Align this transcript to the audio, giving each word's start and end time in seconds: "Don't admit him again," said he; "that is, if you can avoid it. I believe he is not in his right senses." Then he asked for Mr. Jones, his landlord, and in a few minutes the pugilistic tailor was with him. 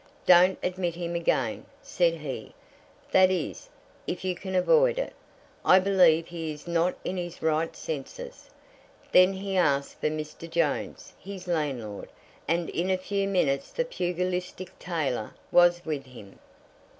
"Don't 0.25 0.57
admit 0.63 0.95
him 0.95 1.13
again," 1.13 1.67
said 1.83 2.15
he; 2.15 2.55
"that 3.11 3.29
is, 3.29 3.69
if 4.07 4.25
you 4.25 4.33
can 4.33 4.55
avoid 4.55 4.97
it. 4.97 5.13
I 5.63 5.77
believe 5.77 6.25
he 6.25 6.51
is 6.51 6.65
not 6.67 6.95
in 7.03 7.17
his 7.17 7.43
right 7.43 7.75
senses." 7.75 8.49
Then 9.11 9.31
he 9.33 9.55
asked 9.55 10.01
for 10.01 10.09
Mr. 10.09 10.49
Jones, 10.49 11.13
his 11.19 11.47
landlord, 11.47 12.09
and 12.47 12.71
in 12.71 12.89
a 12.89 12.97
few 12.97 13.27
minutes 13.27 13.69
the 13.69 13.85
pugilistic 13.85 14.79
tailor 14.79 15.35
was 15.51 15.85
with 15.85 16.07
him. 16.07 16.39